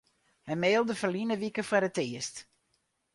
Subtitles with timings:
[0.47, 2.35] Hy mailde ferline wike foar it earst.